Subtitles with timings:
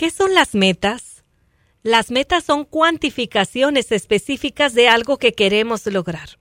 [0.00, 1.24] ¿Qué son las metas?
[1.82, 6.38] Las metas son cuantificaciones específicas de algo que queremos lograr.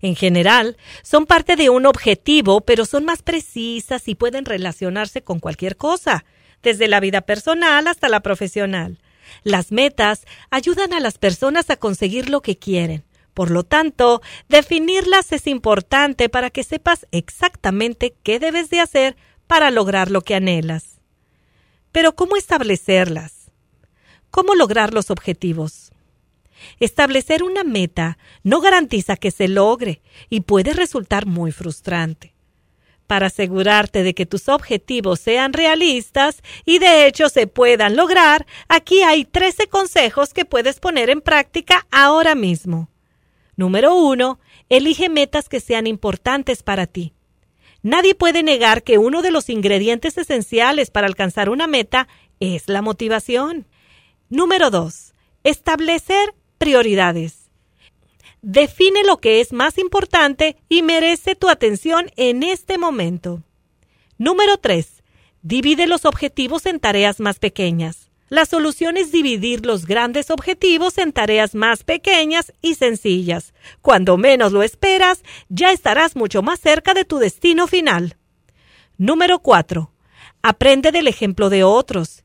[0.00, 5.40] En general, son parte de un objetivo, pero son más precisas y pueden relacionarse con
[5.40, 6.24] cualquier cosa,
[6.62, 9.00] desde la vida personal hasta la profesional.
[9.42, 13.02] Las metas ayudan a las personas a conseguir lo que quieren.
[13.34, 19.16] Por lo tanto, definirlas es importante para que sepas exactamente qué debes de hacer
[19.48, 20.99] para lograr lo que anhelas.
[21.92, 23.50] Pero ¿cómo establecerlas?
[24.30, 25.90] ¿Cómo lograr los objetivos?
[26.78, 32.34] Establecer una meta no garantiza que se logre y puede resultar muy frustrante
[33.10, 39.02] para asegurarte de que tus objetivos sean realistas y de hecho se puedan lograr, aquí
[39.02, 42.88] hay 13 consejos que puedes poner en práctica ahora mismo.
[43.56, 44.38] Número 1.
[44.68, 47.12] Elige metas que sean importantes para ti.
[47.82, 52.08] Nadie puede negar que uno de los ingredientes esenciales para alcanzar una meta
[52.38, 53.66] es la motivación.
[54.28, 55.14] Número 2.
[55.44, 57.50] Establecer prioridades.
[58.42, 63.42] Define lo que es más importante y merece tu atención en este momento.
[64.18, 65.02] Número 3.
[65.42, 68.09] Divide los objetivos en tareas más pequeñas.
[68.30, 73.54] La solución es dividir los grandes objetivos en tareas más pequeñas y sencillas.
[73.82, 78.16] Cuando menos lo esperas, ya estarás mucho más cerca de tu destino final.
[78.96, 79.92] Número 4.
[80.42, 82.22] Aprende del ejemplo de otros.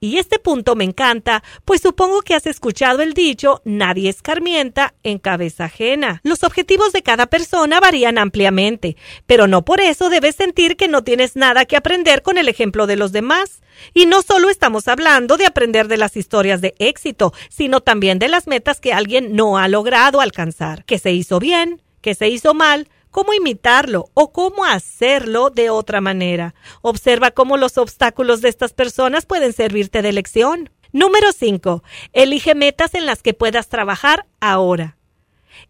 [0.00, 5.18] Y este punto me encanta, pues supongo que has escuchado el dicho nadie escarmienta en
[5.18, 6.20] cabeza ajena.
[6.22, 8.96] Los objetivos de cada persona varían ampliamente,
[9.26, 12.86] pero no por eso debes sentir que no tienes nada que aprender con el ejemplo
[12.86, 13.60] de los demás.
[13.94, 18.28] Y no solo estamos hablando de aprender de las historias de éxito, sino también de
[18.28, 22.54] las metas que alguien no ha logrado alcanzar, que se hizo bien, que se hizo
[22.54, 26.54] mal, cómo imitarlo o cómo hacerlo de otra manera.
[26.82, 30.70] Observa cómo los obstáculos de estas personas pueden servirte de lección.
[30.92, 31.82] Número 5.
[32.12, 34.96] Elige metas en las que puedas trabajar ahora.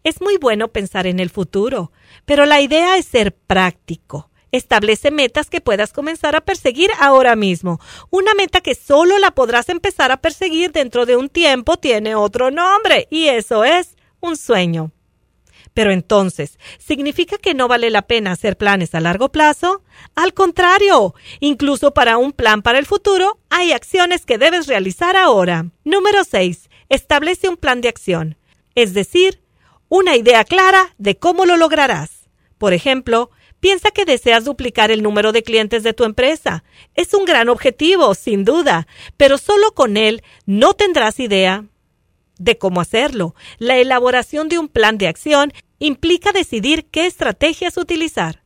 [0.03, 1.91] Es muy bueno pensar en el futuro,
[2.25, 4.29] pero la idea es ser práctico.
[4.51, 7.79] Establece metas que puedas comenzar a perseguir ahora mismo.
[8.09, 12.49] Una meta que solo la podrás empezar a perseguir dentro de un tiempo tiene otro
[12.49, 14.91] nombre, y eso es un sueño.
[15.79, 19.81] Pero entonces, ¿significa que no vale la pena hacer planes a largo plazo?
[20.13, 25.67] Al contrario, incluso para un plan para el futuro, hay acciones que debes realizar ahora.
[25.85, 26.69] Número 6.
[26.89, 28.37] Establece un plan de acción,
[28.75, 29.41] es decir,
[29.87, 32.29] una idea clara de cómo lo lograrás.
[32.57, 36.65] Por ejemplo, piensa que deseas duplicar el número de clientes de tu empresa.
[36.93, 38.85] Es un gran objetivo, sin duda,
[39.15, 41.63] pero solo con él no tendrás idea
[42.39, 43.35] de cómo hacerlo.
[43.59, 48.43] La elaboración de un plan de acción implica decidir qué estrategias utilizar.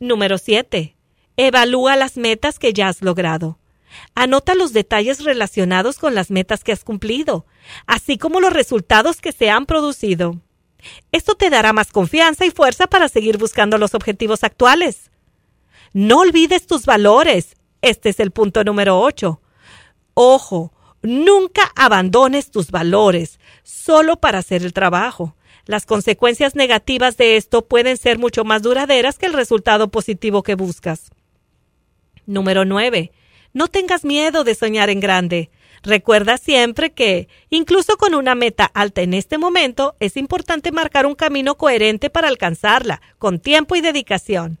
[0.00, 0.96] Número 7.
[1.36, 3.58] Evalúa las metas que ya has logrado.
[4.14, 7.46] Anota los detalles relacionados con las metas que has cumplido,
[7.86, 10.40] así como los resultados que se han producido.
[11.12, 15.10] Esto te dará más confianza y fuerza para seguir buscando los objetivos actuales.
[15.92, 17.56] No olvides tus valores.
[17.80, 19.40] Este es el punto número 8.
[20.14, 25.36] Ojo, nunca abandones tus valores solo para hacer el trabajo.
[25.66, 30.54] Las consecuencias negativas de esto pueden ser mucho más duraderas que el resultado positivo que
[30.54, 31.10] buscas.
[32.24, 33.10] Número 9.
[33.52, 35.50] No tengas miedo de soñar en grande.
[35.82, 41.16] Recuerda siempre que, incluso con una meta alta en este momento, es importante marcar un
[41.16, 44.58] camino coherente para alcanzarla, con tiempo y dedicación.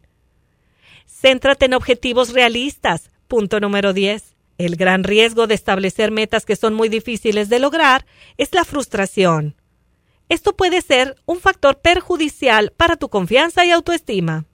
[1.06, 3.10] Céntrate en objetivos realistas.
[3.28, 4.34] Punto número 10.
[4.58, 8.06] El gran riesgo de establecer metas que son muy difíciles de lograr
[8.38, 9.54] es la frustración.
[10.28, 14.44] Esto puede ser un factor perjudicial para tu confianza y autoestima.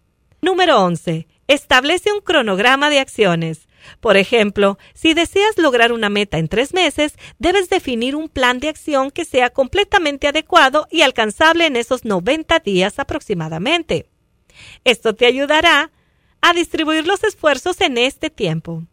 [0.40, 1.26] Número 11.
[1.48, 3.68] Establece un cronograma de acciones.
[4.00, 8.68] Por ejemplo, si deseas lograr una meta en tres meses, debes definir un plan de
[8.68, 14.06] acción que sea completamente adecuado y alcanzable en esos 90 días aproximadamente.
[14.84, 15.90] Esto te ayudará
[16.40, 18.84] a distribuir los esfuerzos en este tiempo.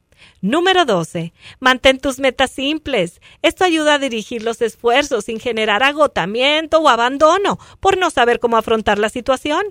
[0.42, 1.34] Número 12.
[1.60, 3.22] Mantén tus metas simples.
[3.42, 8.58] Esto ayuda a dirigir los esfuerzos sin generar agotamiento o abandono por no saber cómo
[8.58, 9.64] afrontar la situación.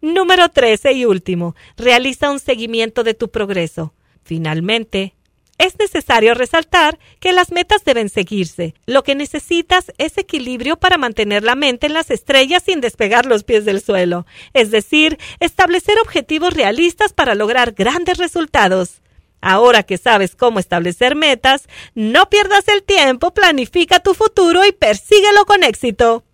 [0.00, 1.54] Número 13 y último.
[1.76, 3.92] Realiza un seguimiento de tu progreso.
[4.22, 5.14] Finalmente,
[5.58, 8.74] es necesario resaltar que las metas deben seguirse.
[8.84, 13.44] Lo que necesitas es equilibrio para mantener la mente en las estrellas sin despegar los
[13.44, 19.00] pies del suelo, es decir, establecer objetivos realistas para lograr grandes resultados.
[19.48, 25.46] Ahora que sabes cómo establecer metas, no pierdas el tiempo, planifica tu futuro y persíguelo
[25.46, 26.24] con éxito.